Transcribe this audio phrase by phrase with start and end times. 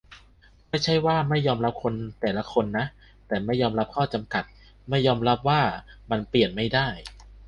[0.69, 2.85] ไม่ใช่ว่าไม่ยอมรับคนแต่ละคนนะ
[3.27, 4.43] แต่ไม่ยอมรับข้อจำกัด
[4.89, 5.61] ไม่ยอมรับว่า
[6.11, 6.87] มันเปลี่ยนไม่ได้